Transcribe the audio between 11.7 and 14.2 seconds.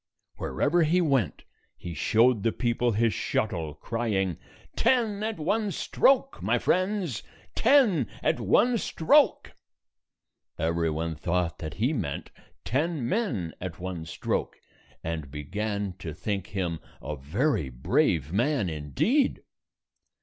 he meant ten men at 128 one